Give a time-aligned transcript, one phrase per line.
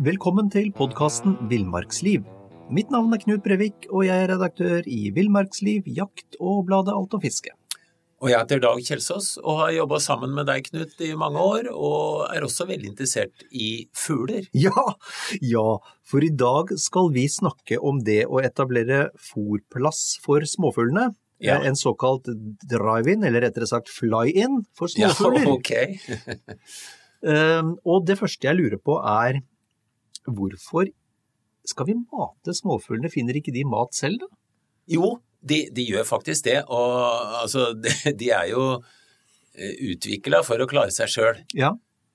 [0.00, 2.24] Velkommen til podkasten Villmarksliv.
[2.74, 7.14] Mitt navn er Knut Brevik, og jeg er redaktør i Villmarksliv, jakt og bladet Alt
[7.14, 7.54] om fiske.
[8.18, 11.70] Og jeg heter Dag Kjelsås og har jobba sammen med deg, Knut, i mange år,
[11.70, 14.50] og er også veldig interessert i fugler.
[14.66, 14.98] Ja,
[15.38, 21.12] ja, for i dag skal vi snakke om det å etablere fòrplass for småfuglene.
[21.40, 21.58] Ja.
[21.64, 22.28] En såkalt
[22.68, 25.46] drive-in, eller rettere sagt fly-in, for småfugler.
[25.46, 25.98] Ja, okay.
[27.20, 29.42] Ehm, og det første jeg lurer på er
[30.24, 30.88] hvorfor
[31.68, 33.10] skal vi mate småfuglene?
[33.12, 34.28] Finner ikke de mat selv, da?
[34.88, 35.10] Jo,
[35.44, 38.64] de, de gjør faktisk det, og altså, de, de er jo
[39.90, 41.44] utvikla for å klare seg sjøl.
[41.56, 41.74] Ja.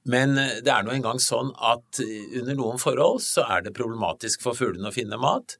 [0.09, 3.75] Men eh, det er nå engang sånn at eh, under noen forhold så er det
[3.77, 5.57] problematisk for fuglene å finne mat.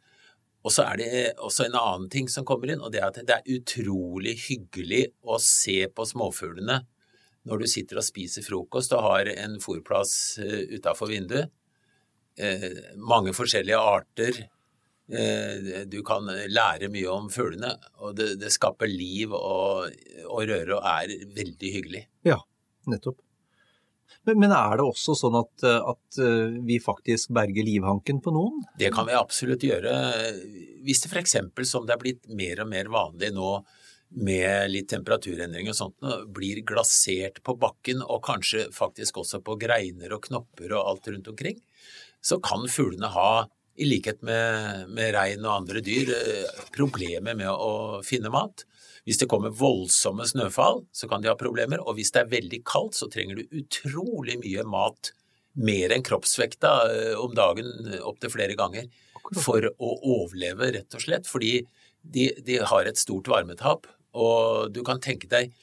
[0.66, 1.10] Og så er det
[1.46, 5.04] også en annen ting som kommer inn, og det er at det er utrolig hyggelig
[5.22, 6.82] å se på småfuglene
[7.46, 10.40] når du sitter og spiser frokost og har en fôrplass
[10.74, 11.52] utafor vinduet.
[12.42, 14.40] Eh, mange forskjellige arter.
[15.06, 19.94] Eh, du kan lære mye om fuglene, og det, det skaper liv og,
[20.26, 22.04] og røre og er veldig hyggelig.
[22.26, 22.40] Ja,
[22.90, 23.22] nettopp.
[24.26, 28.64] Men, men er det også sånn at, at eh, vi faktisk berger livhanken på noen?
[28.80, 29.96] Det kan vi absolutt gjøre.
[30.86, 31.38] Hvis det f.eks.
[31.70, 33.58] som det er blitt mer og mer vanlig nå
[34.16, 40.14] med litt temperaturendring og sånt, blir glasert på bakken og kanskje faktisk også på greiner
[40.16, 41.60] og knopper og alt rundt omkring,
[42.24, 46.14] så kan fuglene ha, i likhet med, med rein og andre dyr,
[46.76, 48.64] problemer med å finne mat.
[49.06, 52.64] Hvis det kommer voldsomme snøfall, så kan de ha problemer, og hvis det er veldig
[52.66, 55.12] kaldt, så trenger du utrolig mye mat,
[55.56, 56.72] mer enn kroppsvekta
[57.22, 57.70] om dagen
[58.04, 58.90] opptil flere ganger,
[59.42, 61.60] for å overleve, rett og slett, fordi
[62.02, 63.88] de, de har et stort varmetap.
[64.16, 65.54] Og du kan tenke deg,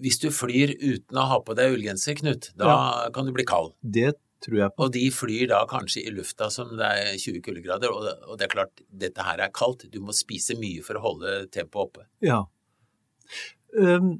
[0.00, 3.10] hvis du flyr uten å ha på deg ullgenser, Knut, da Ja.
[3.12, 3.74] kan du bli kald.
[3.82, 4.86] Det tror jeg på.
[4.86, 8.40] Og de flyr da kanskje i lufta som det er 20 kuldegrader, og det, og
[8.40, 9.86] det er klart, dette her er kaldt.
[9.92, 12.06] Du må spise mye for å holde tempoet oppe.
[12.24, 12.42] Ja.
[13.78, 14.16] Um,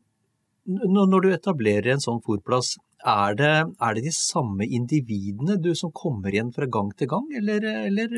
[0.65, 5.91] når du etablerer en sånn fòrplass, er det, er det de samme individene du som
[5.91, 8.13] kommer igjen fra gang til gang, eller, eller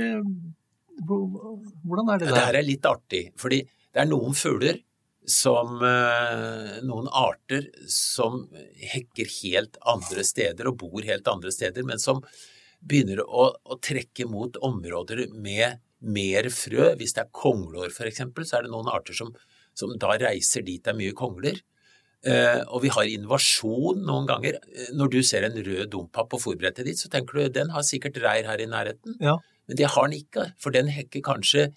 [1.01, 4.77] hvordan er det Det her er litt artig, fordi det er noen fugler
[5.25, 8.45] som eh, Noen arter som
[8.95, 12.21] hekker helt andre steder og bor helt andre steder, men som
[12.85, 16.93] begynner å, å trekke mot områder med mer frø.
[17.01, 19.33] Hvis det er konglår f.eks., så er det noen arter som,
[19.77, 21.63] som da reiser dit det er mye kongler.
[22.25, 24.61] Eh, og vi har invasjon noen ganger.
[24.73, 27.85] Eh, Når du ser en rød dompap på fòrbrettet ditt, så tenker du den har
[27.85, 29.17] sikkert reir her i nærheten.
[29.21, 29.39] Ja.
[29.69, 31.71] Men det har den ikke, for den hekker kanskje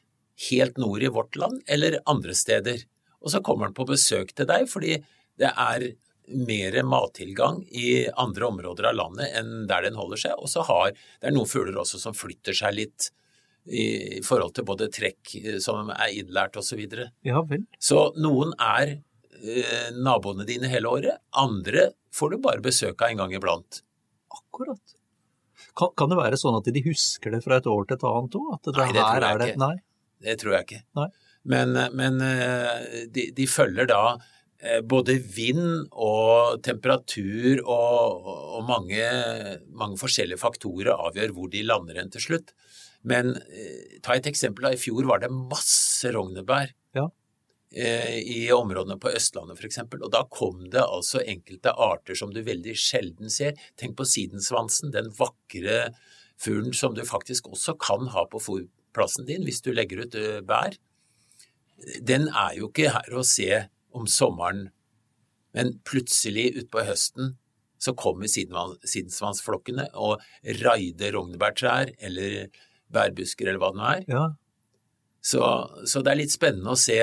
[0.49, 2.83] helt nord i vårt land eller andre steder.
[3.23, 4.99] Og så kommer den på besøk til deg fordi
[5.37, 5.87] det er
[6.27, 10.41] mer mattilgang i andre områder av landet enn der den holder seg.
[10.41, 13.09] Og så har det er noen fugler også som flytter seg litt
[13.67, 16.83] i, forhold til både trekk eh, som er innlært osv.
[17.27, 17.65] Ja vel.
[17.79, 23.23] så noen er eh, naboene dine hele året, andre får du bare besøk av en
[23.23, 23.81] gang iblant.
[24.31, 24.95] Akkurat.
[25.77, 28.39] Kan, kan det være sånn at de husker det fra et år til et annet
[28.39, 28.53] òg?
[28.71, 29.61] Nei, det tror jeg ikke.
[29.61, 29.75] Nei.
[30.27, 30.83] Det tror jeg ikke.
[30.97, 31.09] Nei.
[31.47, 34.01] Men, men eh, de, de følger da
[34.59, 38.27] eh, både vind og temperatur og,
[38.57, 39.05] og mange,
[39.71, 42.51] mange forskjellige faktorer avgjør hvor de lander hen til slutt.
[43.07, 44.67] Men eh, ta et eksempel.
[44.73, 47.05] I fjor var det masse rognebær Ja.
[47.71, 49.79] eh, i områdene på Østlandet f.eks.
[50.01, 53.55] Og da kom det altså enkelte arter som du veldig sjelden ser.
[53.79, 55.93] Tenk på sidensvansen, den vakre
[56.41, 60.41] fuglen som du faktisk også kan ha på fòrplassen din hvis du legger ut eh,
[60.45, 60.75] bær.
[62.01, 64.69] Den er jo ikke her å se om sommeren
[65.55, 67.35] Men plutselig utpå høsten
[67.81, 70.23] så kommer sidensvansflokkene og
[70.63, 72.49] raider rognebærtrær eller
[72.93, 74.03] bærbusker eller hva det nå er.
[74.09, 74.23] Ja.
[75.21, 75.41] Så,
[75.85, 76.97] så, det er litt spennende å se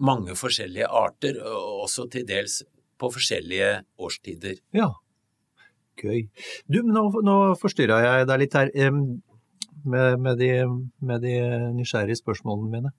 [0.00, 2.60] mange forskjellige arter, og også til dels
[3.00, 4.60] på forskjellige årstider.
[4.76, 4.90] Ja,
[6.00, 6.26] gøy.
[6.70, 10.50] Du, nå, nå forstyrra jeg deg litt her med, med, de,
[11.04, 11.34] med de,
[11.76, 12.94] nysgjerrige spørsmålene mine.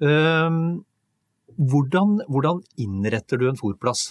[0.00, 0.84] Um,
[1.56, 4.08] hvordan, hvordan, innretter du en fòrplass?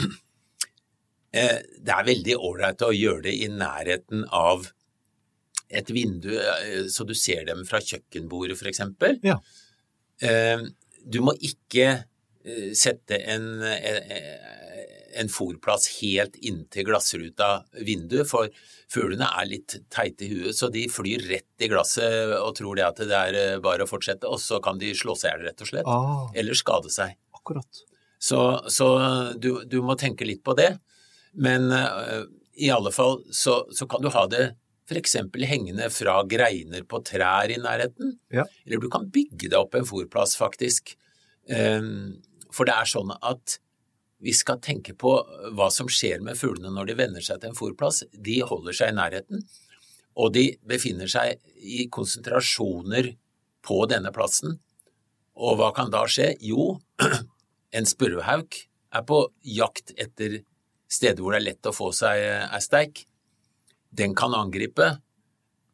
[1.32, 4.66] Eh, det er veldig ålreit å gjøre det i nærheten av
[5.72, 8.82] et vindu, eh, så du ser dem fra kjøkkenbordet f.eks.
[9.24, 9.38] Ja.
[10.28, 10.68] Ehm,
[11.08, 11.88] du må ikke
[12.44, 13.48] eh, sette en,
[15.20, 17.50] en fòrplass helt inntil glassruta
[17.86, 18.50] vinduet, for
[18.92, 22.88] fuglene er litt teite i huet, så de flyr rett i glasset og tror det
[22.88, 25.48] at det er eh, bare å fortsette, og så kan de slå seg i hjel,
[25.50, 25.90] rett og slett.
[25.90, 27.18] Ah, eller skade seg.
[27.38, 27.84] Akkurat.
[28.22, 28.88] Så, så
[29.42, 30.76] du, du, må tenke litt på det.
[31.42, 32.28] Men uh,
[32.60, 34.52] i alle fall så, så kan du ha det
[34.92, 35.16] f.eks.
[35.48, 38.18] hengende fra greiner på trær i nærheten.
[38.34, 38.46] Ja.
[38.66, 40.94] Eller du kan bygge deg opp en fòrplass, faktisk.
[41.50, 42.20] Um,
[42.54, 43.58] for det er sånn at
[44.22, 45.16] vi skal tenke på
[45.58, 48.04] hva som skjer med fuglene når de venner seg til en fòrplass.
[48.14, 49.46] De holder seg i nærheten,
[50.22, 53.16] og de befinner seg i konsentrasjoner
[53.66, 54.60] på denne plassen.
[55.42, 56.36] Og hva kan da skje?
[56.46, 56.76] Jo,
[57.78, 58.60] en spurvehauk
[58.92, 60.42] er på jakt etter
[60.92, 63.06] steder hvor det er lett å få seg ei steik.
[63.92, 64.94] Den kan angripe,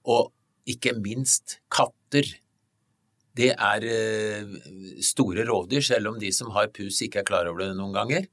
[0.08, 0.32] og
[0.70, 2.30] ikke minst katter.
[3.38, 4.56] Det er eh,
[5.06, 8.30] store rovdyr, selv om de som har pus ikke er klar over det noen ganger.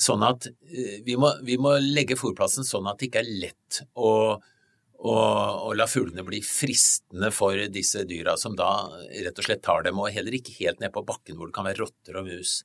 [0.00, 3.80] Sånn at eh, vi må, vi må legge fòrplassen sånn at det ikke er lett
[3.94, 8.70] å, å, å, la fuglene bli fristende for disse dyra som da
[9.12, 11.68] rett og slett tar dem, og heller ikke helt ned på bakken hvor det kan
[11.68, 12.62] være rotter og mus.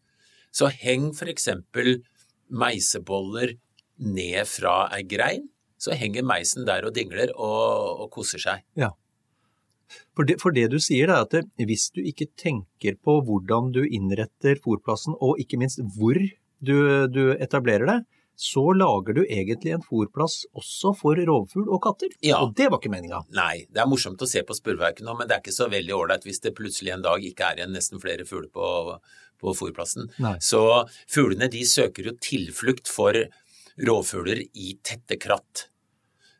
[0.49, 1.99] Så heng for eksempel
[2.49, 3.53] meiseboller
[3.99, 5.45] ned fra ei grein,
[5.79, 8.65] så henger meisen der og dingler og, og koser seg.
[8.79, 8.89] Ja.
[10.17, 13.81] For det, for det, du sier, er at hvis du ikke tenker på hvordan du
[13.85, 16.17] innretter fòrplassen, og ikke minst hvor
[16.59, 17.99] du, du etablerer det,
[18.39, 22.13] så lager du egentlig en fòrplass også for rovfugl og katter.
[22.23, 22.37] Ja.
[22.39, 23.25] Og det var ikke meninga.
[23.35, 25.97] Nei, det er morsomt å se på spurvehauken nå, men det er ikke så veldig
[25.97, 28.69] ålreit hvis det plutselig en dag ikke er igjen nesten flere fugler på,
[29.43, 30.07] på fòrplassen.
[30.39, 30.61] Så
[31.11, 33.17] fuglene de søker jo tilflukt for
[33.89, 35.65] rovfugler i tette kratt.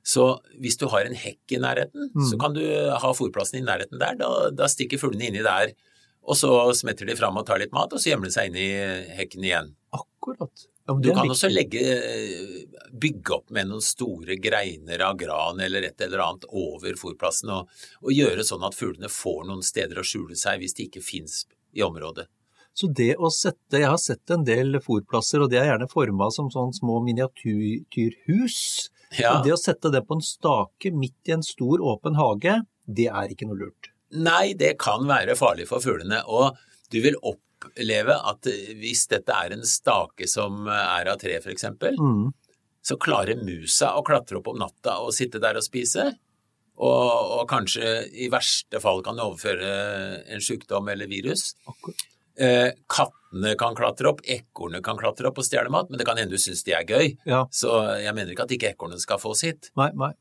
[0.07, 0.23] Så
[0.55, 2.29] hvis du har en hekk i nærheten, mm.
[2.31, 4.15] så kan du ha fòrplassen i nærheten der.
[4.23, 5.75] Da, da stikker fuglene inni der,
[6.23, 8.63] og så smetter de fram og tar litt mat, og så gjemmer de seg inn
[8.63, 8.69] i
[9.19, 9.75] hekken igjen.
[9.95, 10.65] Akkurat.
[10.85, 11.81] Ja, du kan også legge,
[13.01, 17.69] bygge opp med noen store greiner av gran eller et eller annet over fòrplassen, og,
[18.01, 21.43] og, gjøre sånn at fuglene får noen steder å skjule seg hvis de ikke fins
[21.77, 22.27] i området.
[22.73, 26.29] Så det å sette, Jeg har sett en del fòrplasser, og det er gjerne forma
[26.31, 28.59] som sånn små miniatyrhus.
[29.17, 29.33] Ja.
[29.33, 33.09] Og det å sette det på en stake midt i en stor, åpen hage, det
[33.09, 33.91] er ikke noe lurt.
[34.15, 36.21] Nei, det kan være farlig for fuglene.
[36.29, 36.57] Og
[36.93, 41.67] du vil opp oppleve at hvis dette er en stake som er av tre, f.eks.,
[41.99, 42.25] mm.
[42.85, 46.11] så klarer musa å klatre opp om natta og sitte der og spise.
[46.79, 49.71] Og, og kanskje i verste fall kan overføre
[50.31, 51.51] en sykdom eller virus.
[52.39, 56.19] Eh, kattene kan klatre opp, ekornene kan klatre opp og stjele mat, men det kan
[56.19, 57.11] hende du syns de er gøy.
[57.27, 57.43] Ja.
[57.51, 59.73] Så jeg mener ikke at ikke ekornene skal få sitt.
[59.79, 60.13] Nei, nei.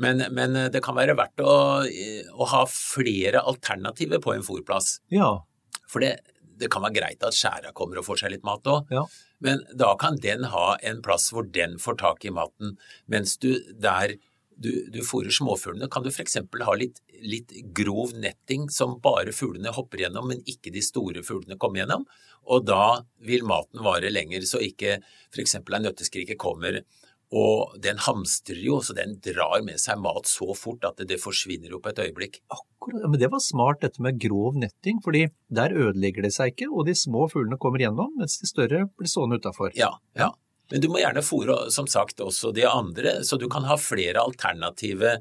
[0.00, 1.54] Men, men, det kan være verdt å,
[1.84, 4.94] å ha flere alternativer på en fòrplass.
[5.12, 5.42] Ja.
[5.90, 6.14] For det,
[6.60, 9.04] det kan være greit at skjæra kommer og får seg litt mat òg, ja.
[9.44, 12.76] men da kan den ha en plass hvor den får tak i maten,
[13.10, 14.16] mens du der
[14.60, 16.36] du, du fôrer småfuglene, kan du f.eks.
[16.36, 21.56] ha litt, litt, grov netting som bare fuglene hopper gjennom, men ikke de store fuglene
[21.60, 22.04] kommer gjennom.
[22.52, 24.98] Og da vil maten vare lenger, så ikke
[25.32, 25.56] f.eks.
[25.62, 26.82] en nøtteskrike kommer
[27.30, 31.70] og den hamstrer jo, så den drar med seg mat så fort at det forsvinner
[31.70, 32.40] jo på et øyeblikk.
[32.50, 36.70] Akkurat, men Det var smart dette med grov netting, fordi der ødelegger det seg ikke,
[36.74, 39.70] og de små fuglene kommer gjennom, mens de større blir stående utafor.
[39.78, 40.32] Ja, ja.
[40.70, 44.22] Men du må gjerne fôre som sagt også de andre, så du kan ha flere
[44.22, 45.16] alternative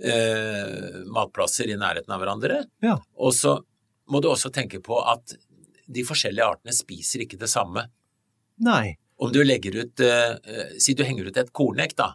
[0.00, 2.64] eh, matplasser i nærheten av hverandre.
[2.84, 2.96] Ja.
[3.20, 3.58] Og så
[4.08, 5.36] må du også tenke på at
[5.90, 7.86] de forskjellige artene spiser ikke det samme.
[8.64, 8.96] Nei.
[9.20, 12.14] Om du legger ut eh, Si du henger ut et kornekk, da.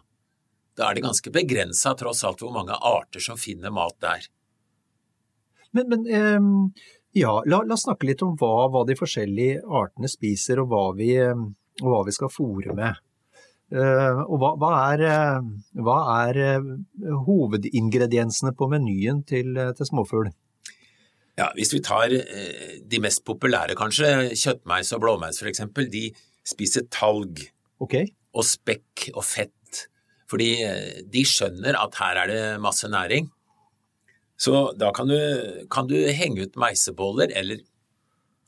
[0.76, 4.26] Da er det ganske begrensa tross alt hvor mange arter som finner mat der.
[5.76, 6.84] Men, men eh,
[7.16, 10.84] ja, la, la, oss snakke litt om hva, hva, de forskjellige artene spiser, og hva
[10.98, 13.02] vi, og hva vi skal fòre med.
[13.66, 15.00] Uh, og hva, hva, er,
[15.82, 15.96] hva
[16.28, 16.68] er uh,
[17.26, 20.28] hovedingrediensene på menyen til, til småfugl?
[21.36, 26.04] Ja, Hvis vi tar uh, de mest populære, kanskje, kjøttmeis og blåmeis f.eks., de
[26.46, 27.42] spise talg
[27.82, 28.10] okay.
[28.36, 29.52] og spekk og fett.
[30.30, 33.30] Fordi eh, de skjønner at her er det masse næring.
[34.36, 35.18] Så da kan du,
[35.72, 37.62] kan du henge ut meiseboller, eller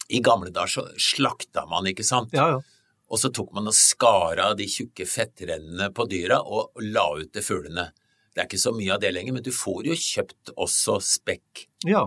[0.08, 2.34] i gamle dager så slakta man, ikke sant?
[2.36, 2.60] Ja, ja.
[3.08, 7.30] Og så tok man og skar av de tjukke fettrennene på dyra og la ut
[7.32, 7.86] til fuglene.
[8.34, 11.64] Det er ikke så mye av det lenger, men du får jo kjøpt også spekk.
[11.88, 12.04] Ja.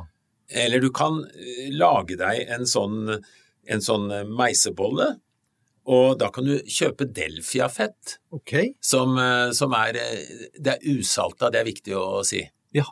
[0.52, 3.16] Eller du kan eh, lage deg en sånn,
[3.66, 5.16] en sånn meisebolle,
[5.90, 8.76] og da kan du kjøpe delfiafett, Ok.
[8.82, 12.44] som, eh, som er eh, Det er usalta, det er viktig å si.
[12.74, 12.86] Ja.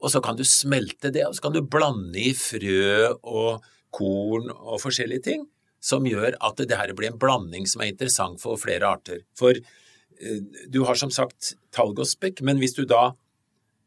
[0.00, 4.50] Og så kan du smelte det, og så kan du blande i frø og korn
[4.50, 5.46] og forskjellige ting,
[5.80, 9.22] som gjør at det her blir en blanding som er interessant for flere arter.
[9.38, 13.12] For eh, du har som sagt talg og spekk, men hvis du da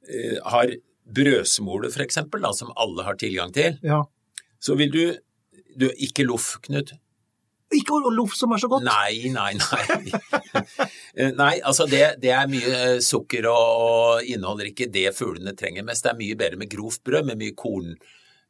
[0.07, 0.71] eh, har
[1.11, 4.03] brødsmole for eksempel, da, som alle har tilgang til, ja.
[4.59, 5.03] så vil du,
[5.75, 6.93] du Ikke loff, Knut.
[7.71, 8.83] Ikke loff som er så godt.
[8.87, 10.11] Nei, nei, nei.
[11.15, 15.53] Eh, nei, altså det, det er mye eh, sukker og, og inneholder ikke det fuglene
[15.57, 16.03] trenger mest.
[16.05, 17.95] Det er mye bedre med grovt brød med mye kornfrø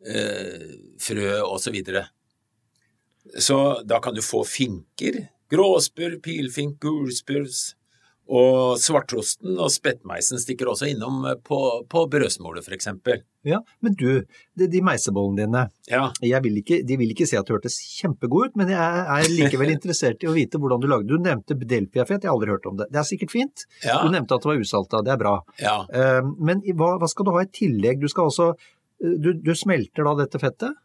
[0.10, 1.63] eh, osv.
[1.66, 2.04] så videre.
[3.38, 7.50] Så da kan du få finker, gråspurv, pilfink, gulspurv
[8.32, 11.60] og svartrosten og spettmeisen stikker også innom eh, på,
[11.90, 13.25] på brødsmålet for eksempel.
[13.43, 14.24] Ja, Men du,
[14.55, 18.51] de, de meisebollene dine, Ja, vil ikke, de vil ikke si at det hørtes kjempegod
[18.51, 22.21] ut, men jeg er likevel interessert i å vite hvordan du lagde Du nevnte delfiafett,
[22.21, 22.86] jeg har aldri hørt om det.
[22.93, 23.65] Det er sikkert fint.
[23.83, 25.33] ja, Du nevnte at det var usalta, det er bra.
[25.60, 25.79] ja.
[25.89, 28.00] Eh, Men hva, hva skal du ha i tillegg?
[28.01, 30.77] Du skal altså eh, du, du smelter da dette fettet?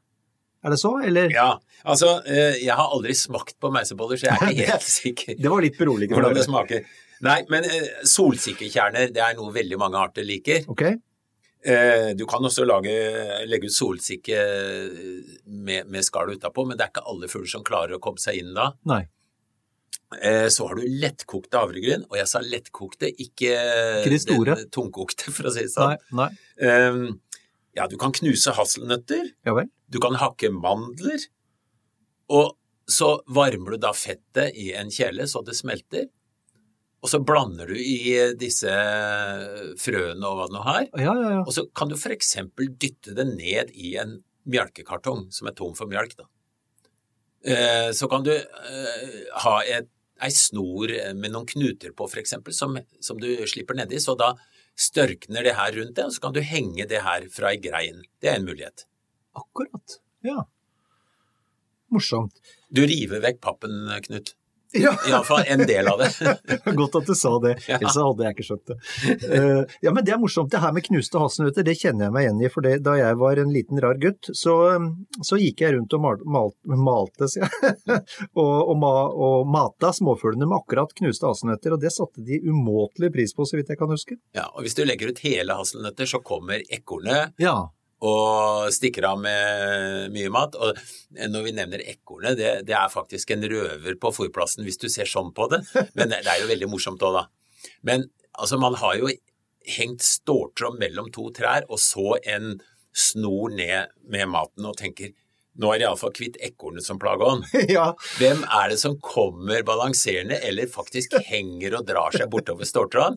[0.66, 1.28] Er det så, eller?
[1.30, 1.50] ja.
[1.84, 5.36] Altså, eh, jeg har aldri smakt på meiseboller, så jeg er ikke helt sikker.
[5.38, 6.16] Det var litt beroligende.
[6.16, 6.88] hvordan det smaker.
[7.22, 10.64] Nei, men eh, solsikkekjerner det er noe veldig mange arter liker.
[10.72, 10.94] Ok, Eh,
[12.16, 12.92] du kan også lage,
[13.50, 14.37] legge ut solsikke
[15.46, 18.38] med, med skallet utapå, men det er ikke alle fugler som klarer å komme seg
[18.42, 18.70] inn da.
[18.87, 19.02] nei.
[20.23, 23.54] Eh, så har du lettkokte havregryn, og jeg sa lettkokte, ikke,
[24.04, 24.54] Ikke de store.
[24.61, 25.96] den tungkokte, for å si det sånn.
[26.14, 26.28] nei.
[26.62, 27.00] Eh,
[27.76, 29.66] ja, du kan knuse hasselnøtter, Ja vel.
[29.90, 31.26] du kan hakke mandler,
[32.30, 32.54] og
[32.87, 36.06] så varmer du da fettet i en kjele så det smelter,
[37.06, 38.72] og så blander du i disse
[39.78, 41.42] frøene og hva det nå har, Ja, ja, ja.
[41.44, 44.16] og så kan du eksempel dytte det ned i en
[44.50, 46.16] melkekartong som er tom for melk.
[46.18, 46.26] da.
[47.46, 52.78] Eh, Så kan du eh, ha et, ei snor med noen knuter på, eksempel, som,
[53.04, 54.32] som du slipper nedi, så da
[54.76, 58.02] størkner det her rundt det, og så kan du henge det her fra ei grein.
[58.20, 58.86] Det er en mulighet.
[59.36, 59.98] Akkurat.
[60.25, 60.46] Ja.
[61.92, 62.40] Morsomt.
[62.72, 63.76] Du river vekk pappen,
[64.08, 64.34] Knut.
[64.73, 66.11] Ja, Iallfall en del av det.
[66.80, 67.78] godt at du sa det, Ja.
[67.78, 68.76] ellers hadde jeg ikke skjønt det.
[69.30, 70.50] Uh, ja, men det er morsomt.
[70.52, 72.50] Det her med knuste hasselnøtter, det kjenner jeg meg igjen i.
[72.52, 74.56] For det, da jeg var en liten rar gutt, så,
[75.25, 77.49] så gikk jeg rundt og mal, mal, malte, jeg,
[78.42, 78.87] og, og,
[79.28, 83.58] og mata småfuglene med akkurat knuste hasselnøtter, og det satte de umåtelig pris på, så
[83.61, 84.18] vidt jeg kan huske.
[84.37, 87.56] Ja, og hvis du legger ut hele hasselnøtter, så kommer ekornet Ja,
[88.05, 90.57] og stikker av med mye mat.
[90.61, 90.76] Og
[91.33, 95.09] når vi nevner ekornet, det, det er faktisk en røver på fôrplassen hvis du ser
[95.09, 95.62] sånn på det.
[95.97, 97.26] Men det er jo veldig morsomt òg, da.
[97.87, 99.11] Men altså, man har jo
[99.76, 102.59] hengt ståltråd mellom to trær, og så en
[102.97, 105.15] snor ned med maten og tenker
[105.57, 107.47] nå er iallfall kvitt ekornet som plageånd.
[107.76, 107.88] ja.
[108.21, 113.17] Hvem er det som kommer balanserende, eller faktisk henger og drar seg bortover ståltråden?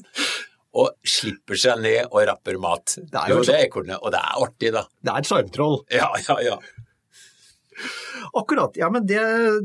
[0.77, 2.97] Og slipper seg ned og rapper mat.
[3.23, 4.83] er jo jo, det er ekornet, og det er artig, da.
[5.01, 5.79] Det er et sjarmtroll.
[5.93, 6.59] Ja, ja, ja.
[8.37, 8.75] Akkurat.
[8.77, 9.21] Ja, men det,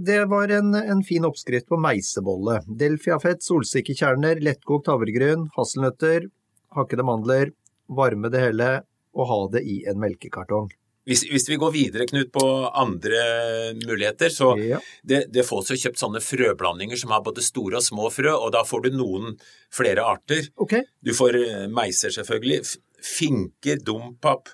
[0.06, 2.61] det var en, en fin oppskrift på meisebolle.
[2.80, 6.30] Delfiafett, solsikkekjerner, lettkokt havregryn, hasselnøtter,
[6.78, 7.52] hakkede mandler,
[7.90, 8.70] varme det hele
[9.14, 10.73] og ha det i en melkekartong.
[11.04, 14.78] Hvis, hvis vi går videre, Knut, på andre muligheter, så Ja.
[15.04, 18.52] det, det får jo kjøpt sånne frøblandinger som har både store og små frø, og
[18.56, 19.34] da får du noen
[19.75, 20.49] flere arter.
[20.56, 20.82] Okay.
[21.04, 22.62] Du får eh, meiser, selvfølgelig.
[23.04, 24.49] Finker, dompap,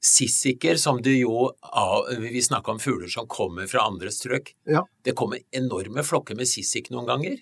[0.00, 1.50] sissiker, som du jo
[2.20, 4.54] Vi snakka om fugler som kommer fra andre strøk.
[4.70, 4.84] Ja.
[5.04, 7.36] Det kommer enorme flokker med sissik noen ganger.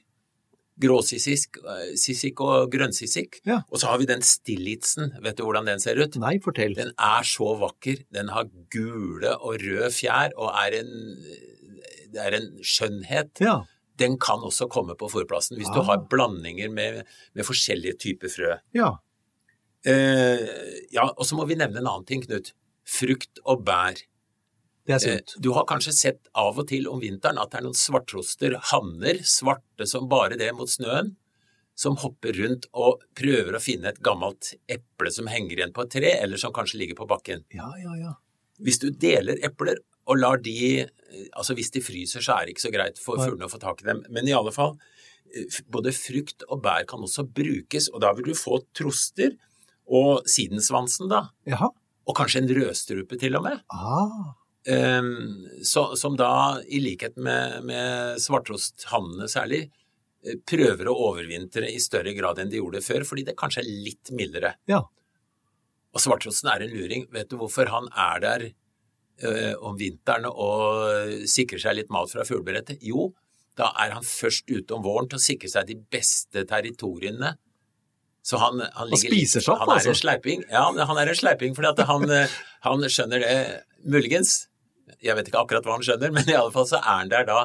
[0.81, 3.39] Gråsissik eh, sissik og grønnsissik.
[3.47, 3.61] Ja.
[3.71, 5.13] Og så har vi den stillitsen.
[5.23, 6.19] Vet du hvordan den ser ut?
[6.19, 6.75] Nei, fortell.
[6.79, 8.03] Den er så vakker.
[8.15, 10.91] Den har gule og røde fjær og er en,
[12.15, 13.45] det er en skjønnhet.
[13.45, 13.61] Ja.
[14.03, 15.77] Den kan også komme på fòrplassen hvis ja.
[15.77, 17.05] du har blandinger med,
[17.39, 18.57] med forskjellige typer frø.
[18.75, 18.97] Ja.
[19.87, 20.43] Eh,
[20.95, 22.51] ja, og så må vi nevne en annen ting, Knut.
[22.85, 24.03] Frukt og bær.
[24.87, 25.35] Det er Eh, sunt.
[25.41, 29.21] du har kanskje sett av og til om vinteren at det er noen svartroster, hanner,
[29.25, 31.15] svarte som bare det mot snøen,
[31.75, 35.91] som hopper rundt og prøver å finne et gammelt eple som henger igjen på et
[35.91, 37.45] tre, eller som kanskje ligger på bakken.
[37.51, 38.13] Ja, ja, ja.
[38.61, 40.89] Hvis du deler epler og lar de
[41.37, 43.83] Altså hvis de fryser, så er det ikke så greit for fuglene å få tak
[43.83, 44.01] i dem.
[44.11, 44.73] Men i alle fall,
[45.33, 49.37] eh, både frukt og bær kan også brukes, og da vil du få troster
[49.87, 51.29] og sidensvansen, da.
[51.47, 51.69] Jaha.
[52.09, 53.61] Og kanskje en rødstrupe til og med.
[53.71, 54.35] Ah.
[54.67, 59.67] Ehm, så, som da, i likhet med, med svartrosthannene særlig,
[60.25, 63.73] eh, prøver å overvintre i større grad enn de gjorde før, fordi det kanskje er
[63.89, 64.55] litt mildere.
[64.71, 64.81] Ja.
[65.95, 67.05] Og svartrosten er en luring.
[67.13, 72.25] Vet du hvorfor han er der eh, om vinteren og sikrer seg litt mat fra
[72.27, 72.81] fuglebrettet?
[72.83, 73.13] Jo,
[73.61, 77.37] da er han først ute om våren til å sikre seg de beste territoriene.
[78.25, 79.93] Så han, han ligger spiser seg opp, Han er altså.
[79.93, 80.43] en sleiping.
[80.49, 83.39] Ja, han er en sleiping fordi at han, eh, han skjønner det
[83.85, 84.47] muligens.
[85.05, 87.29] Jeg vet ikke akkurat hva han skjønner, men i alle fall så er han der
[87.29, 87.39] da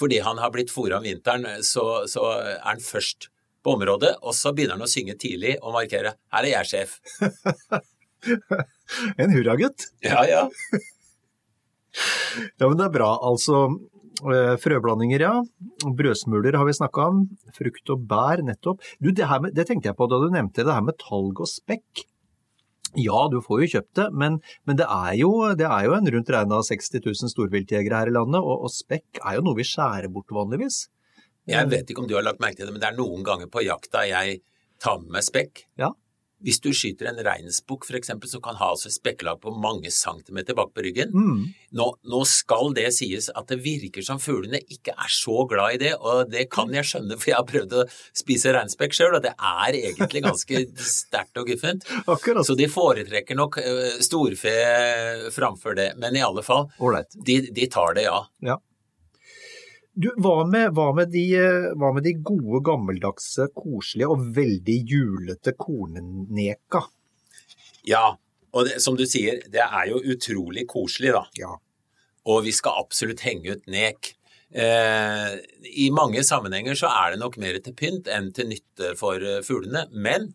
[0.00, 3.28] fordi han har blitt fôra om vinteren, så, så er han først
[3.60, 6.94] på området, og så begynner han å synge tidlig og markere 'her er jeg sjef'.
[9.22, 9.86] En hurragutt.
[10.04, 10.42] Ja, ja.
[12.58, 13.10] Ja, men det er bra.
[13.26, 13.62] Altså,
[14.28, 15.32] eh, frøblandinger, ja.
[15.86, 17.22] Brødsmuler har vi snakka om.
[17.56, 18.84] Frukt og bær, nettopp.
[19.00, 21.40] Du, det, her med, det tenkte jeg på da du nevnte det her med talg
[21.40, 22.04] og spekk.
[22.98, 26.10] Ja, du får jo kjøpt det, men, men det, er jo, det er jo en
[26.14, 29.66] rundt regna 60 000 storviltjegere her i landet, og, og spekk er jo noe vi
[29.68, 30.88] skjærer bort vanligvis.
[31.50, 33.50] Jeg vet ikke om du har lagt merke til det, men det er noen ganger
[33.50, 34.40] på jakta jeg
[34.82, 35.64] tar med spekk.
[35.80, 35.92] Ja.
[36.44, 40.72] Hvis du skyter en reinsbukk f.eks., som kan ha altså spekklag på mange centimeter bak
[40.74, 41.12] på ryggen.
[41.12, 41.42] Mm.
[41.76, 45.82] Nå, nå skal det sies at det virker som fuglene ikke er så glad i
[45.84, 47.84] det, og det kan jeg skjønne, for jeg har prøvd å
[48.22, 50.64] spise reinspekk sjøl, og det er egentlig ganske
[50.96, 51.86] sterkt og guffent.
[52.06, 52.46] Akkurat.
[52.46, 54.56] Så de foretrekker nok eh, storfe
[55.34, 55.92] framfor det.
[56.00, 56.68] Men i alle fall,
[57.14, 58.24] de, de tar det, ja.
[58.44, 58.58] Ja.
[60.00, 61.24] Du, hva med, hva, med de,
[61.76, 66.86] hva med de gode, gammeldagse, koselige og veldig julete kornneka?
[67.88, 68.06] Ja,
[68.54, 71.24] og det, som du sier, det er jo utrolig koselig, da.
[71.38, 71.52] Ja.
[72.30, 74.14] Og vi skal absolutt henge ut nek.
[74.50, 75.36] Eh,
[75.84, 79.42] I mange sammenhenger så er det nok mer til pynt enn til nytte for eh,
[79.46, 79.86] fuglene.
[79.92, 80.32] Men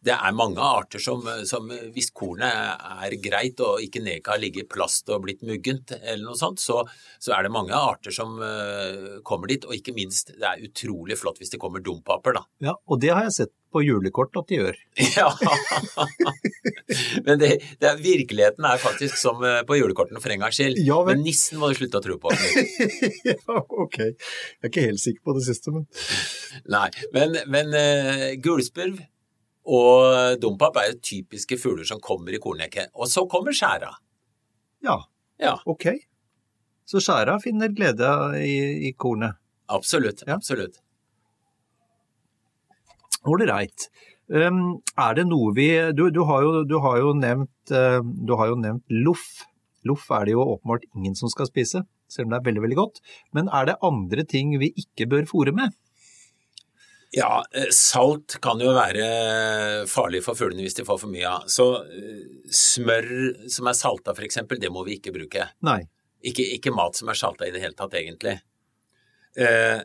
[0.00, 2.48] det er mange arter som, som hvis kornet
[3.04, 6.62] er greit og ikke ned kan ligge i plast og blitt muggent eller noe sånt,
[6.62, 6.80] så,
[7.20, 9.66] så er det mange arter som eh, kommer dit.
[9.68, 12.46] Og ikke minst, det er utrolig flott hvis det kommer dompaper, da.
[12.70, 14.80] ja, og det har jeg sett på julekort at de gjør.
[15.20, 15.28] Ja,
[17.26, 20.80] men det, det er, virkeligheten er faktisk som eh, på julekortene for en gangs skyld.
[20.86, 21.20] Ja men...
[21.20, 22.32] men nissen må du slutte å tro på.
[23.28, 24.00] ja, ok.
[24.00, 25.86] Jeg er ikke helt sikker på det siste, men
[26.72, 28.98] Nei, men, men uh, gulspurv
[29.66, 32.92] og dompap er jo typiske fugler som kommer i kornekket.
[32.94, 33.92] Og så kommer skjæra.
[34.84, 34.98] ja,
[35.40, 35.86] Ja, ok.
[36.84, 38.08] Så skjæra finner glede
[38.44, 39.38] i, i kornet.
[39.68, 40.24] absolutt.
[40.26, 40.34] Ja.
[40.34, 40.80] absolutt.
[43.24, 43.88] Ålreit.
[44.30, 48.34] Um, er det noe vi Du, du, har, jo, du, har, jo nevnt, uh, du
[48.36, 49.46] har jo nevnt loff.
[49.88, 52.78] Loff er det jo åpenbart ingen som skal spise, selv om det er veldig, veldig
[52.78, 53.00] godt.
[53.36, 55.72] Men er det andre ting vi ikke bør fòre med?
[57.14, 59.06] Ja, eh, salt kan jo være
[59.90, 61.48] farlig for fuglene hvis de får for mye av.
[61.50, 62.20] Så eh,
[62.54, 63.08] smør
[63.50, 65.48] som er salta f.eks., det må vi ikke bruke.
[65.66, 65.80] Nei.
[66.22, 68.36] Ikke, ikke mat som er salta i det hele tatt, egentlig.
[69.40, 69.80] Eh,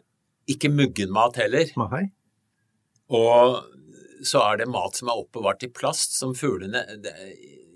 [0.52, 1.72] ikke muggenmat heller.
[1.82, 2.04] Nei.
[3.16, 3.62] Og
[4.26, 7.14] så er det mat som er oppbevart i plast, som fuglene det,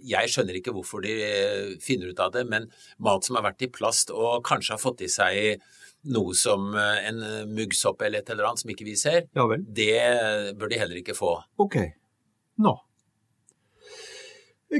[0.09, 2.69] Jeg skjønner ikke hvorfor de eh, finner ut av det, men
[3.03, 5.59] mat som har vært i plast og kanskje har fått i seg
[6.05, 7.19] noe som eh, en
[7.53, 9.65] muggsopp eller et eller annet som ikke vi ser, Ja vel.
[9.67, 11.33] det bør de heller ikke få.
[11.59, 11.75] Ok.
[12.59, 12.75] Nå.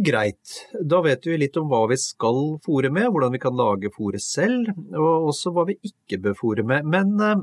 [0.05, 0.51] Greit.
[0.86, 4.21] Da vet vi litt om hva vi skal fòre med, hvordan vi kan lage fòret
[4.21, 6.86] selv, og også hva vi ikke bør fòre med.
[6.86, 7.41] Men, eh,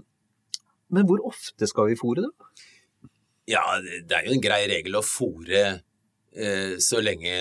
[0.95, 2.51] men hvor ofte skal vi fòre, da?
[3.51, 5.65] Ja, det er jo en grei regel å fòre
[6.37, 7.35] eh, så lenge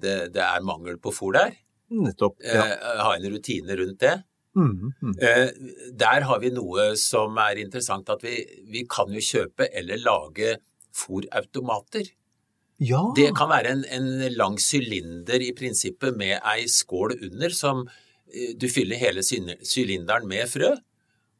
[0.00, 1.54] det, det er mangel på fòr der.
[1.92, 2.40] Nettopp.
[2.40, 2.64] Eh, Ja.
[3.04, 4.16] ha en rutine rundt det.
[4.56, 5.14] Mm, mm.
[5.20, 5.50] Eh,
[5.92, 8.38] Der har vi noe som er interessant, at vi,
[8.72, 10.56] vi kan jo kjøpe eller lage
[10.96, 12.08] fôrautomater.
[12.80, 13.02] ja.
[13.16, 17.86] Det kan være en, en lang sylinder i prinsippet med ei skål under som
[18.32, 20.74] eh, du fyller hele sylinderen med frø.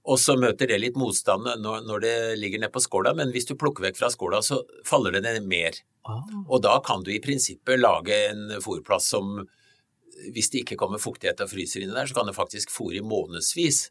[0.07, 3.57] Og så møter det litt motstand når, når det ligger nedpå skåla, men hvis du
[3.59, 5.81] plukker vekk fra skåla, så faller det ned mer.
[6.07, 6.20] Ah.
[6.46, 9.40] Og da kan du i prinsippet lage en fôrplass som,
[10.35, 13.05] hvis det ikke kommer fuktighet og fryser inni der, så kan det faktisk fôre i
[13.05, 13.90] månedsvis.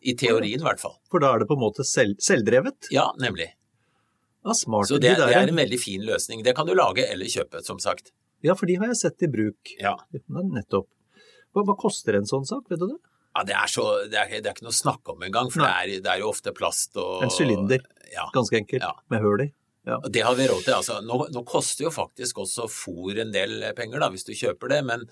[0.00, 0.94] I teorien, i hvert fall.
[1.12, 2.88] For da er det på en måte selv, selvdrevet?
[2.94, 3.50] Ja, nemlig.
[4.44, 4.88] Ja, smart.
[4.88, 6.40] Så det, De det er en veldig fin løsning.
[6.44, 8.08] Det kan du lage eller kjøpe, som sagt.
[8.44, 9.74] Ja, for de har jeg sett i bruk.
[9.80, 9.92] Ja.
[10.12, 10.88] Ja, Nettopp.
[11.54, 12.98] Hva, hva koster en sånn sak, vet du det?
[13.34, 15.64] Ja, det er, så, det er, det er ikke noe å snakke om engang, for
[15.64, 17.82] det er, det er jo ofte plast og En sylinder.
[18.12, 18.92] Ja, Ganske enkelt, Ja.
[19.10, 19.50] med høl i.
[19.84, 19.98] Ja.
[20.08, 20.72] det har vi råd til.
[20.78, 24.70] Altså, nå, nå koster jo faktisk også fôr en del penger, da, hvis du kjøper
[24.72, 25.02] det, men,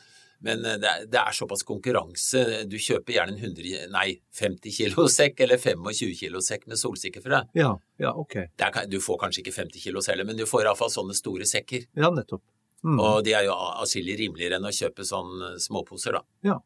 [0.42, 2.42] Men det er, det er, såpass konkurranse.
[2.70, 7.44] Du kjøper gjerne en 100, nei, 50 kilo sekk eller 25 kilo sekk med solsikkefrø.
[7.58, 7.70] Ja,
[8.02, 8.36] ja, ok.
[8.50, 11.86] Er, du får kanskje ikke 50 kilo heller, men du får iallfall sånne store sekker.
[11.98, 12.42] Ja, nettopp.
[12.82, 12.98] Mm.
[12.98, 16.24] Og de er jo atskillig rimeligere enn å kjøpe sånne småposer, da.
[16.50, 16.58] Ja.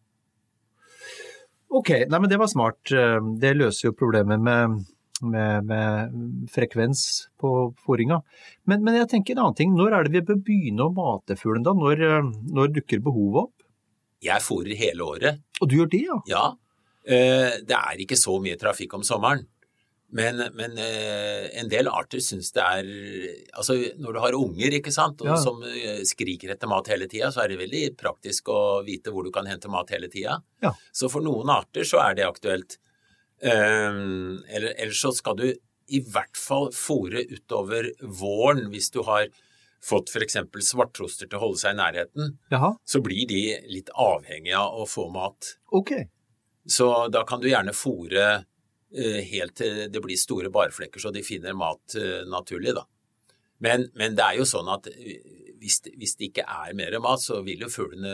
[1.76, 2.80] Ok, nei men det var smart.
[2.88, 4.78] Det løser jo problemet med
[5.24, 7.50] med, med frekvens på
[7.86, 8.20] fôringa.
[8.64, 9.74] Men, men, jeg tenker en annen ting.
[9.76, 11.74] Når er det vi bør begynne å mate fuglen da?
[11.76, 12.04] Når,
[12.52, 13.55] når dukker behovet opp?
[14.24, 15.42] Jeg fôrer hele året.
[15.60, 16.20] Og du gjør det, ja?
[16.30, 16.46] Ja.
[17.06, 19.44] Eh, det er ikke så mye trafikk om sommeren.
[20.16, 22.86] Men, men eh, en del arter syns det er
[23.58, 25.38] Altså når du har unger ikke sant, og, ja.
[25.42, 29.26] som eh, skriker etter mat hele tida, så er det veldig praktisk å vite hvor
[29.26, 30.38] du kan hente mat hele tida.
[30.62, 30.72] Ja.
[30.94, 32.78] Så for noen arter så er det aktuelt.
[33.44, 39.28] Ehm, eller, ellers så skal du i hvert fall fòre utover våren hvis du har
[39.86, 40.38] fått f.eks.
[40.66, 42.34] svarttroster til å holde seg i nærheten.
[42.52, 42.72] Jaha.
[42.84, 45.56] Så blir de litt avhengige av å få mat.
[45.76, 45.94] Ok.
[46.66, 51.22] Så da kan du gjerne fòre uh, helt til det blir store barflekker så de
[51.26, 52.86] finner mat uh, naturlig, da.
[53.62, 54.88] Men, men, det er jo sånn at
[55.56, 58.10] hvis det, hvis det, ikke er mer mat, så vil jo fuglene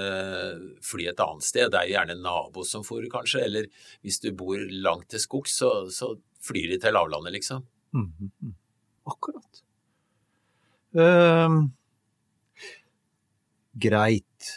[0.87, 1.73] fly et annet sted.
[1.73, 3.43] Det er jo gjerne en nabo som fôrer, kanskje.
[3.49, 3.67] Eller
[4.07, 6.13] hvis du bor langt til skogs, så, så
[6.47, 7.67] flyr de til lavlandet, liksom.
[7.93, 8.55] Mm, -hmm.
[9.05, 9.63] akkurat.
[10.97, 11.69] Uh,
[13.83, 14.51] greit.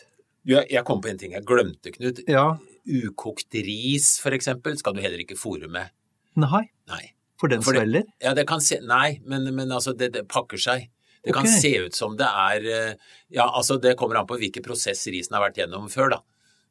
[0.46, 2.22] Jeg, jeg kom på en ting jeg glemte, Knut.
[2.30, 2.48] Ja.
[2.86, 5.94] Ukokt ris, for eksempel, skal du heller ikke fòre med.
[6.38, 6.68] Nei.
[6.92, 7.04] Nei.
[7.40, 8.06] For den svelger?
[8.24, 10.90] Ja, det kan se Nei, men, men altså, det, det pakker seg.
[11.26, 14.64] Det kan se ut som det er eh, Ja, altså det kommer an på hvilken
[14.64, 16.20] prosess risen har vært gjennom før, da.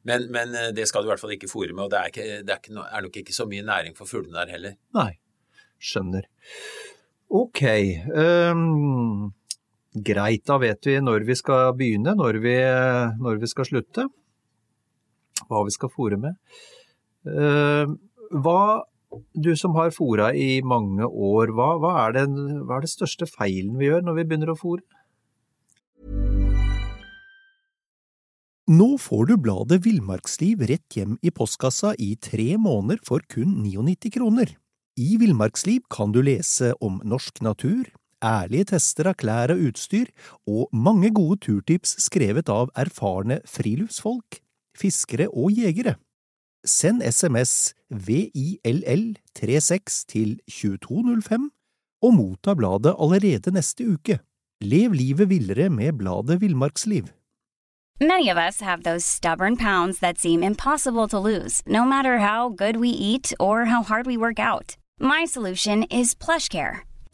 [0.07, 2.13] Men, men eh, det skal du i hvert fall ikke fòre med, og det, er,
[2.13, 4.77] ikke, det er, ikke, er, nok ikke så mye næring for fuglene der heller.
[4.95, 5.09] Nei,
[5.91, 6.29] skjønner.
[7.35, 7.63] Ok.
[8.15, 9.33] Um,
[9.95, 12.55] greit, da vet vi når vi skal begynne, når vi,
[13.21, 14.07] når vi skal slutte.
[15.45, 16.35] Hva vi skal fòre med.
[17.25, 17.95] Uh,
[18.31, 18.83] hva
[19.33, 23.27] du som har fòra i mange år, hva, hva, er den, hva, er det største
[23.29, 24.83] feilen vi gjør når vi begynner å fòre?
[28.65, 34.09] Nå får du bladet Villmarksliv rett hjem i postkassa i tre måneder for kun 99
[34.15, 34.55] kroner.
[34.97, 37.91] I Villmarksliv kan du lese om norsk natur,
[38.23, 40.07] ærlige tester av klær og utstyr,
[40.47, 44.39] og mange gode turtips skrevet av erfarne friluftsfolk,
[44.77, 45.95] fiskere og jegere.
[46.65, 51.51] Send SMS VILL36 til 2205
[52.05, 54.19] og motta bladet allerede neste uke.
[54.61, 57.03] Lev livet villere med bladet Villmarksliv.
[58.01, 62.49] Many of us have those stubborn pounds that seem impossible to lose, no matter how
[62.49, 64.75] good we eat or how hard we work out.
[64.99, 66.79] My solution is PlushCare.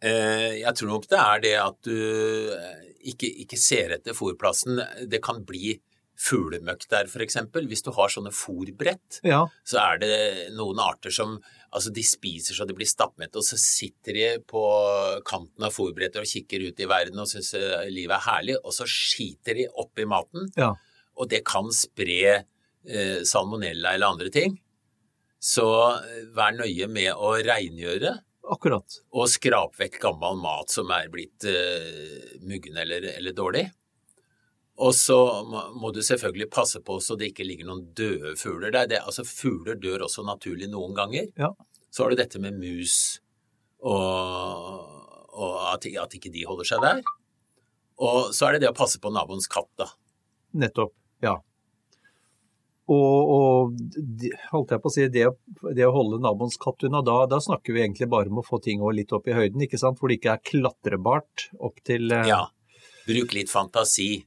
[0.00, 1.96] Jeg tror nok det er det at du
[2.56, 4.80] eh, ikke, ikke ser etter fòrplassen.
[5.10, 5.76] Det kan bli
[6.20, 7.38] fuglemøkk der, f.eks.
[7.68, 9.44] Hvis du har sånne fòrbrett, ja.
[9.64, 10.14] så er det
[10.56, 11.38] noen arter som
[11.70, 14.62] altså de spiser så de blir stappmette, og så sitter de på
[15.28, 18.74] kanten av fòrbrettet og kikker ut i verden og syns eh, livet er herlig, og
[18.76, 20.50] så skiter de oppi maten.
[20.58, 20.74] Ja.
[21.20, 24.58] Og det kan spre eh, salmonella eller andre ting.
[25.40, 28.18] Så eh, vær nøye med å rengjøre.
[28.50, 29.00] Akkurat.
[29.12, 33.66] Og skrap vekk gammel mat som er blitt uh, muggen eller, eller dårlig.
[34.80, 35.16] Og så
[35.76, 38.88] må du selvfølgelig passe på så det ikke ligger noen døde fugler der.
[38.88, 41.28] Det, altså Fugler dør også naturlig noen ganger.
[41.36, 41.52] Ja.
[41.92, 43.20] Så har du dette med mus,
[43.82, 44.86] og,
[45.34, 47.02] og at, at, ikke de holder seg der.
[48.00, 49.90] Og så er det det å passe på naboens katt, da.
[50.56, 51.36] Nettopp, ja.
[52.90, 53.74] Og, og
[54.50, 55.28] holdt jeg på å si, det,
[55.76, 58.58] det å holde naboens katt unna, da, da, snakker vi egentlig bare om å få
[58.64, 60.00] ting litt opp i høyden, ikke sant?
[60.00, 62.26] Hvor det ikke er klatrebart opp til eh...
[62.30, 62.42] Ja.
[63.06, 64.24] Bruk litt fantasi.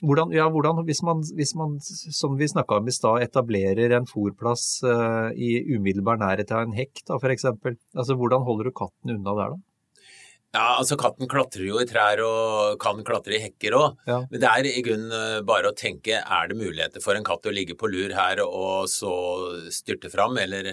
[0.00, 4.08] Hvordan, ja, hvordan, hvis man, hvis man, som vi snakka om i stad, etablerer en
[4.08, 7.48] fòrplass uh, i umiddelbar nærhet av en hekk, da f.eks.
[7.50, 9.69] Altså, hvordan holder du katten unna der, da?
[10.50, 14.00] Ja, altså Katten klatrer jo i trær og kan klatre i hekker òg.
[14.10, 14.20] Ja.
[14.30, 17.46] Men det er i grunnen eh, bare å tenke er det muligheter for en katt
[17.46, 19.12] å ligge på lur her og så
[19.70, 20.72] styrte fram, eller,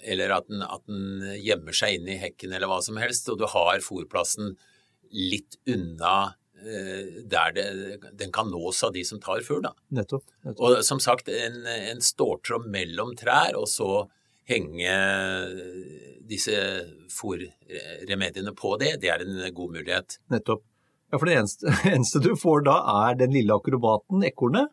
[0.00, 3.42] eller at, den, at, den, gjemmer seg inn i hekken eller hva som helst, og
[3.42, 4.56] du har fòrplassen
[5.14, 6.32] litt unna
[6.64, 7.64] Eh, der det,
[8.12, 9.66] den kan nås av de som tar fugl.
[9.92, 10.60] Nettopp, nettopp.
[10.64, 14.06] Og som sagt, en, en ståltråd mellom trær, og så
[14.48, 14.94] henge
[16.28, 16.54] disse
[17.12, 20.18] fòrremediene på det, det er en god mulighet.
[20.32, 20.64] Nettopp.
[21.12, 24.72] Ja, for det eneste, eneste du får da er den lille akrobaten, ekornet?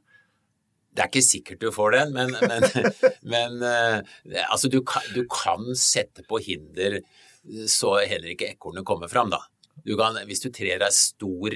[0.92, 2.66] Det er ikke sikkert du får den, men, men,
[3.34, 4.00] men uh,
[4.50, 7.00] altså du kan, du kan, sette på hinder
[7.72, 9.40] så heller ikke ekornet kommer fram, da.
[9.86, 11.56] Du kan, hvis du trer stor,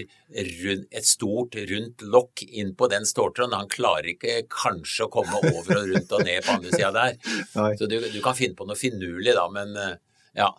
[0.63, 5.41] rund, et stort, rundt lokk inn på den ståltråden, han klarer ikke kanskje å komme
[5.51, 7.17] over og rundt og ned på andre sida der.
[7.79, 9.97] Så du, du, kan finne på noe finurlig, da, men uh,
[10.37, 10.51] ja.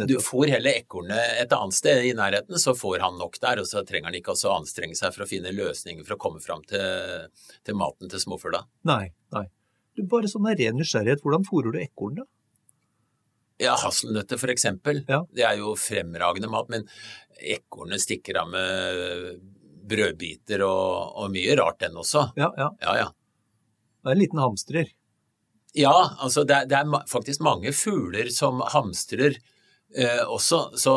[0.00, 3.60] Du får heller ekornet et annet sted i nærheten, så får han nok der.
[3.60, 6.40] Og så trenger han ikke å anstrenge seg for å finne løsninger for å komme
[6.40, 7.26] fram til,
[7.66, 8.62] til maten til småfugla.
[8.88, 9.44] Nei, nei.
[9.98, 12.28] Du, bare sånn ren nysgjerrighet, hvordan fôrer du ekornet?
[13.60, 15.02] Ja, hasselnøtter for eksempel.
[15.08, 15.22] Ja.
[15.36, 16.70] Det er jo fremragende mat.
[16.72, 16.86] Men
[17.40, 19.42] ekornet stikker av med
[19.90, 22.30] brødbiter og, og mye rart, den også.
[22.40, 22.70] Ja, ja.
[22.82, 23.08] ja, ja.
[24.00, 24.92] Det er en liten hamstrer.
[25.76, 29.36] Ja, altså det er, det er faktisk mange fugler som hamstrer
[29.96, 30.92] Eh, også, så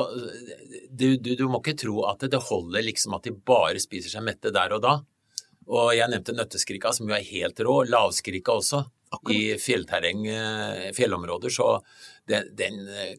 [0.90, 4.26] du, du, du, må ikke tro at det holder liksom at de bare spiser seg
[4.26, 5.00] mette der og da.
[5.64, 7.80] Og jeg nevnte nøtteskrika, som jo er helt rå.
[7.90, 9.36] Lavskrika også, Akkurat.
[9.36, 11.54] i fjellterreng, eh, fjellområder.
[11.54, 11.68] Så
[12.30, 13.16] den, den, eh,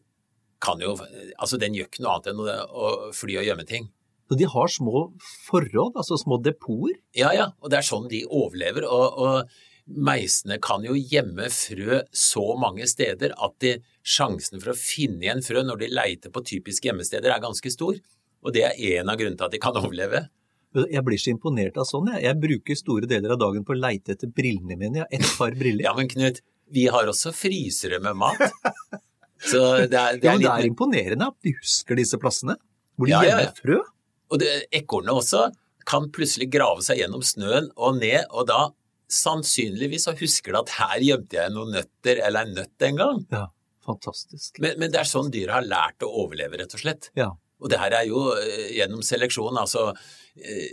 [0.61, 0.95] kan jo
[1.39, 3.89] Altså, den gjør ikke noe annet enn å, å fly og gjemme ting.
[4.25, 5.11] Så de har små
[5.45, 6.97] forråd, altså små depoter?
[7.13, 7.51] Ja, ja.
[7.61, 8.87] Og det er sånn de overlever.
[8.89, 9.49] Og, og
[9.85, 15.45] meisene kan jo gjemme frø så mange steder at de, sjansen for å finne igjen
[15.45, 17.99] frø når de leiter på typiske gjemmesteder, er ganske stor.
[18.45, 20.25] Og det er en av grunnene til at de kan overleve.
[20.75, 22.11] Jeg blir så imponert av sånn.
[22.13, 25.01] Jeg, jeg bruker store deler av dagen på å leite etter brillene mine.
[25.01, 25.87] Jeg har ett par briller.
[25.87, 26.41] Ja, men Knut,
[26.75, 28.41] vi har også frysere med mat.
[29.49, 32.57] Så det er, det er, ja, men det er imponerende at de husker disse plassene.
[32.95, 33.59] Hvor de ja, gjemmer ja, ja.
[33.59, 33.81] frø.
[34.33, 35.45] Og ekornet også
[35.85, 38.61] kan plutselig grave seg gjennom snøen og ned, og da
[39.11, 43.19] sannsynligvis så husker de at her gjemte jeg noen nøtter eller en nøtt en gang.
[43.35, 43.43] Ja,
[43.85, 44.57] fantastisk.
[44.63, 47.11] Men, men det er sånn dyret har lært å overleve, rett og slett.
[47.19, 47.29] Ja.
[47.63, 50.67] Og det her er jo eh, gjennom seleksjon, altså eh,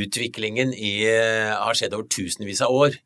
[0.00, 2.98] utviklingen i, eh, har skjedd over tusenvis av år.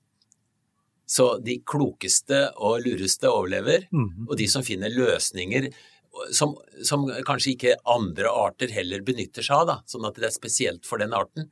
[1.09, 5.71] Så de klokeste og lureste overlever, mm og de som finner løsninger
[6.35, 10.35] som, som, kanskje ikke andre arter heller benytter seg av, da, sånn at det er
[10.35, 11.49] spesielt for den arten.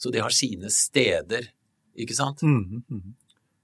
[0.00, 1.50] Så de har sine steder
[2.00, 2.42] ikke sant?
[2.46, 3.14] Mm.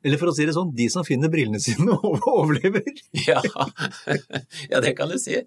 [0.06, 1.96] Eller for å si det sånn, de som finner brillene sine,
[2.30, 2.86] overlever.
[3.26, 3.40] ja.
[4.70, 5.40] ja, det kan du si.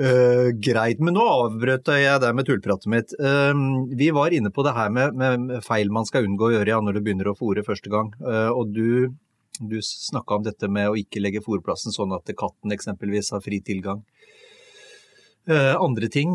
[0.00, 3.12] Uh, greit, men nå avbrøt jeg deg med tullpratet mitt.
[3.20, 3.52] Uh,
[3.92, 6.80] vi var inne på det her med, med, feil man skal unngå å gjøre ja,
[6.84, 8.14] når du begynner å fòre første gang.
[8.24, 9.10] Uh, og du,
[9.60, 13.60] du snakka om dette med å ikke legge fòrplassen sånn at katten eksempelvis har fri
[13.64, 14.06] tilgang.
[15.48, 16.34] andre ting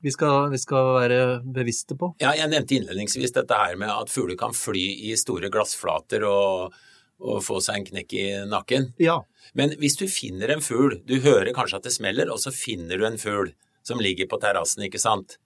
[0.00, 2.14] vi skal, vi skal, være bevisste på?
[2.22, 6.76] Ja, Jeg nevnte innledningsvis dette her med at fugler kan fly i store glassflater og,
[7.20, 8.90] og få seg en knekk i nakken.
[9.02, 9.20] Ja.
[9.58, 13.00] Men hvis du finner en fugl, du hører kanskje at det smeller, og så finner
[13.00, 13.52] du en fugl
[13.86, 15.36] som ligger på terrassen, ikke sant.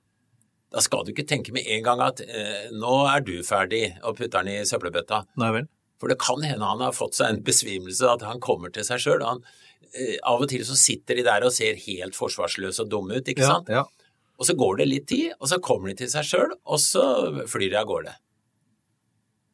[0.75, 4.19] Da skal du ikke tenke med en gang at eh, nå er du ferdig, og
[4.19, 5.23] putter den i søppelbøtta.
[5.40, 5.69] Nei vel.
[6.03, 9.03] For det kan hende han har fått seg en besvimelse, at han kommer til seg
[9.03, 9.23] sjøl.
[9.95, 13.31] Eh, av og til så sitter de der og ser helt forsvarsløse og dumme ut,
[13.31, 13.71] ikke ja, sant.
[13.71, 13.87] Ja.
[14.40, 17.05] Og så går det litt tid, og så kommer de til seg sjøl, og så
[17.51, 18.14] flyr de av gårde.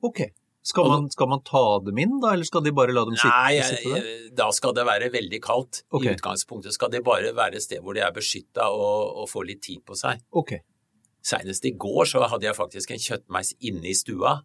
[0.06, 0.22] Ok.
[0.70, 3.32] Skal man, skal man, ta dem inn, da, eller skal de bare la dem sitte,
[3.32, 4.08] nei, sitte der?
[4.36, 5.82] Da skal det være veldig kaldt.
[5.88, 6.10] Okay.
[6.10, 9.46] I utgangspunktet skal det bare være et sted hvor de er beskytta og, og får
[9.48, 10.20] litt tid på seg.
[10.36, 10.60] Okay.
[11.24, 14.36] Senest i går så hadde jeg faktisk en kjøttmeis inne i stua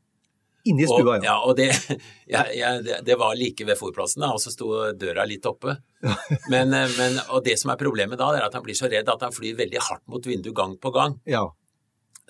[0.65, 1.23] Inni stua, ja.
[1.27, 1.69] ja og det,
[2.33, 5.77] ja, ja, det, var like ved fòrplassen, og så sto døra litt oppe.
[6.53, 9.09] Men, eh, men, og det som er problemet da, er at han blir så redd
[9.09, 11.15] at han flyr veldig hardt mot vinduet gang på gang.
[11.29, 11.47] Ja.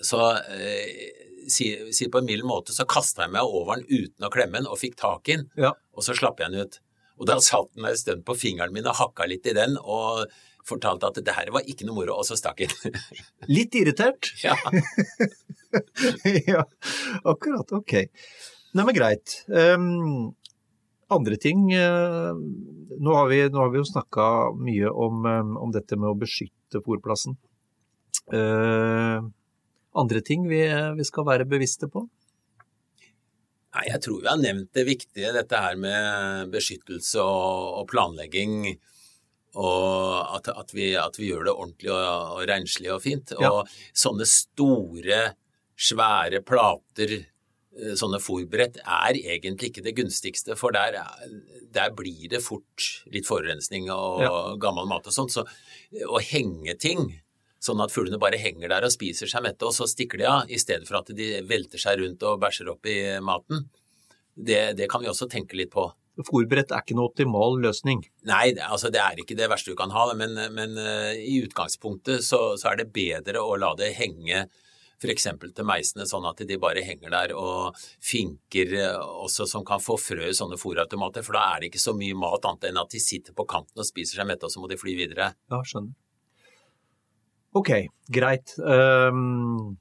[0.00, 1.10] Så eh,
[1.48, 4.60] si, si, på en mild måte så kasta jeg meg over den uten å klemme
[4.60, 5.74] den og fikk tak i den, ja.
[5.92, 6.80] og så slapp jeg den ut.
[7.16, 10.26] Og da satt den en stund på fingeren min og hakka litt i den, og
[10.66, 12.98] fortalte at det her var ikke noe moro, og så stakk han.
[13.56, 14.32] litt irritert?
[14.46, 14.56] Ja.
[16.46, 16.62] ja,
[17.26, 17.72] akkurat.
[17.76, 17.92] Ok.
[18.76, 19.40] Nei, men greit.
[19.50, 20.32] Um,
[21.12, 24.26] andre ting uh, nå, har vi, nå, har vi, jo snakka
[24.56, 27.36] mye om, um, om, dette med å beskytte fòrplassen.
[28.32, 29.26] Uh,
[29.96, 30.62] andre ting vi,
[30.96, 32.06] vi, skal være bevisste på?
[33.76, 38.76] Nei, Jeg tror vi har nevnt det viktige, dette her med beskyttelse og, og planlegging.
[39.56, 43.32] Og at, at, vi, at, vi, gjør det ordentlig og, og renslig og fint.
[43.40, 43.52] Ja.
[43.52, 45.20] Og sånne store
[45.76, 50.98] svære plater, eh, sånne fòrbrett, er egentlig ikke det gunstigste, for der,
[51.72, 54.34] der blir det fort litt forurensning og ja.
[54.60, 55.32] gammel mat og sånt.
[55.32, 55.46] Så
[56.04, 57.08] å henge ting
[57.66, 60.50] sånn at fuglene bare henger der og spiser seg mette, og så stikker de av,
[60.52, 63.66] i stedet for at de velter seg rundt og bæsjer opp i maten,
[64.36, 65.88] det, det kan vi også tenke litt på.
[66.24, 68.04] Fòrbrett er ikke noe optimal løsning.
[68.28, 72.24] Nei, altså det er ikke det verste du kan ha, men, men uh, i utgangspunktet
[72.24, 74.46] så, så, er det bedre å la det henge
[74.96, 75.26] f.eks.
[75.52, 79.98] til meisene, sånn at de bare henger der og finker uh, også som kan få
[80.00, 82.96] frø i sånne fòrautomater, for da er det ikke så mye mat annet enn at
[82.96, 85.34] de sitter på kanten og spiser seg mette, og så må de fly videre.
[85.52, 85.92] Ja, skjønner.
[87.56, 87.72] Ok,
[88.12, 88.52] greit.
[88.60, 89.76] Um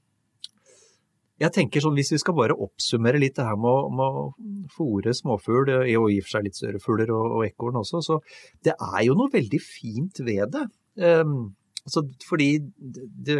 [1.41, 4.23] jeg tenker sånn, Hvis vi skal bare oppsummere litt det her med, med å
[4.75, 8.19] fòre småfugl, og i og for seg litt større fugler og, og ekorn også, så
[8.63, 10.65] det er jo noe veldig fint ved det.
[10.95, 13.39] Um, altså, fordi det,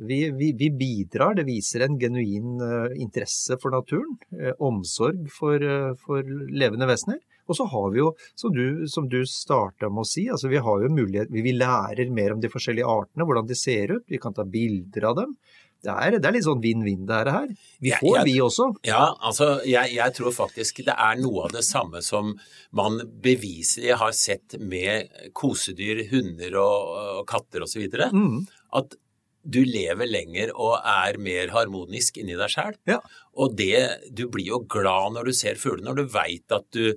[0.00, 5.60] vi, vi, vi, bidrar, det viser en genuin uh, interesse for naturen, uh, omsorg for,
[6.00, 7.20] for, levende vesener.
[7.50, 10.60] Og så har vi jo, som du, som du starta med å si, altså vi
[10.62, 14.20] har jo mulighet, vi lærer mer om de forskjellige artene, hvordan de ser ut, vi
[14.22, 15.34] kan ta bilder av dem
[15.80, 17.52] det er, det er, litt sånn vinn-vinn det her.
[17.80, 18.66] Vi får, jeg, vi også.
[18.84, 22.34] Ja, altså jeg, jeg, tror faktisk det er noe av det samme som
[22.76, 26.90] man beviselig har sett med kosedyr, hunder og,
[27.20, 27.86] og katter osv.
[28.12, 28.42] Mm.
[28.76, 28.98] At
[29.40, 32.76] du lever lenger og er mer harmonisk inni deg sjæl.
[32.90, 32.98] Ja.
[33.40, 36.92] Og det, du blir jo glad når du ser fugler, når du veit at du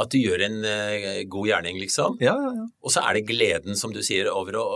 [0.00, 2.16] at du gjør en uh, god gjerning, liksom.
[2.22, 2.64] Ja, ja, ja.
[2.84, 4.66] Og så er det gleden, som du sier, over å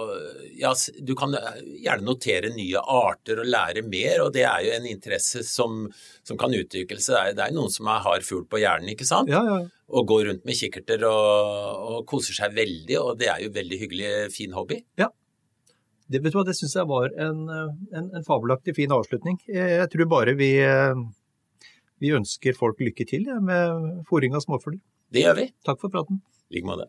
[0.59, 4.88] Ja, du kan gjerne notere nye arter og lære mer, og det er jo en
[4.90, 5.85] interesse som,
[6.26, 7.35] som kan utvikle seg.
[7.35, 9.31] Det er, det noen som har fugl på hjernen, ikke sant?
[9.33, 9.61] Ja, ja.
[9.88, 13.78] Og går rundt med kikkerter og, og, koser seg veldig, og det er jo veldig
[13.85, 14.83] hyggelig, fin hobby.
[15.00, 15.09] Ja.
[16.09, 19.40] Det, vet du hva, det syns jeg var en, en, en, fabelaktig fin avslutning.
[19.52, 20.54] Jeg tror bare vi,
[22.02, 24.80] vi ønsker folk lykke til ja, med fòring av småfugler.
[25.12, 25.48] Det gjør vi.
[25.66, 26.22] Takk for praten.
[26.48, 26.88] I like måte.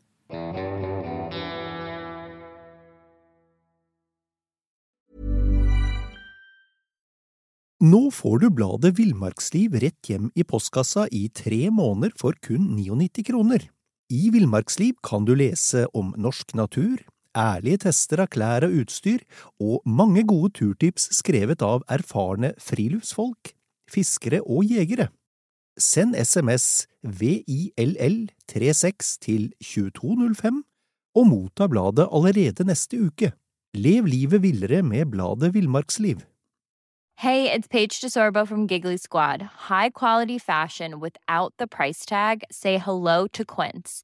[7.80, 13.24] Nå får du bladet Villmarksliv rett hjem i postkassa i tre måneder for kun 99
[13.30, 13.70] kroner.
[14.12, 17.00] I Villmarksliv kan du lese om norsk natur,
[17.38, 19.24] ærlige tester av klær og utstyr,
[19.64, 23.54] og mange gode turtips skrevet av erfarne friluftsfolk,
[23.90, 25.08] fiskere og jegere.
[25.80, 30.64] Send SMS VILL36 til 2205
[31.16, 33.32] og motta bladet allerede neste uke.
[33.74, 36.20] Lev livet villere med bladet Villmarksliv.
[37.20, 39.42] Hey, it's Paige DeSorbo from Giggly Squad.
[39.70, 42.44] High quality fashion without the price tag.
[42.50, 44.04] Say hello to Quince.